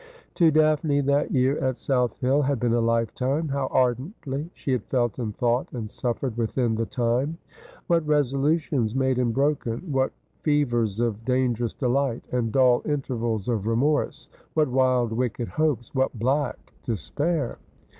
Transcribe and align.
To 0.33 0.49
Daphne 0.49 1.01
that 1.01 1.29
year 1.31 1.59
at 1.63 1.77
South 1.77 2.17
Hill 2.21 2.41
had 2.41 2.59
been 2.59 2.73
a 2.73 2.79
lifetime. 2.81 3.49
How 3.49 3.67
ardently 3.67 4.49
she 4.55 4.71
had 4.71 4.83
felt 4.85 5.19
and 5.19 5.35
thought 5.37 5.71
and 5.73 5.91
suffered 5.91 6.35
within 6.37 6.73
the 6.73 6.87
time; 6.87 7.37
what 7.85 8.07
resolutions 8.07 8.95
made 8.95 9.19
and 9.19 9.31
broken; 9.31 9.77
what 9.91 10.11
fevers 10.41 10.99
of 10.99 11.23
dan 11.23 11.53
gerous 11.53 11.77
delight, 11.77 12.23
and 12.31 12.51
dull 12.51 12.81
intervals 12.83 13.47
of 13.47 13.67
remorse; 13.67 14.27
what 14.55 14.69
wild 14.69 15.11
wicked 15.13 15.49
hopes; 15.49 15.93
what 15.93 16.17
black 16.17 16.73
despair 16.83 17.59